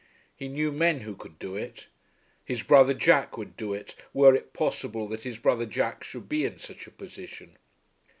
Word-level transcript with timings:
He 0.35 0.47
knew 0.47 0.71
men 0.71 1.01
who 1.01 1.15
could 1.15 1.37
do 1.37 1.55
it. 1.55 1.85
His 2.43 2.63
brother 2.63 2.95
Jack 2.95 3.37
would 3.37 3.55
do 3.55 3.71
it, 3.75 3.93
were 4.15 4.33
it 4.33 4.51
possible 4.51 5.07
that 5.09 5.21
his 5.25 5.37
brother 5.37 5.67
Jack 5.67 6.03
should 6.03 6.27
be 6.27 6.43
in 6.43 6.57
such 6.57 6.87
a 6.87 6.91
position. 6.91 7.55